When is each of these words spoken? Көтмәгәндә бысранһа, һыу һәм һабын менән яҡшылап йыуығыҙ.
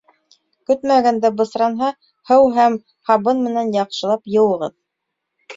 Көтмәгәндә 0.69 1.31
бысранһа, 1.41 1.91
һыу 2.31 2.49
һәм 2.57 2.79
һабын 3.11 3.45
менән 3.49 3.73
яҡшылап 3.79 4.33
йыуығыҙ. 4.37 4.79